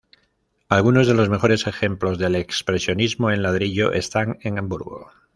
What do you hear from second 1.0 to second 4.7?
de los mejores ejemplos del expresionismo en ladrillo están en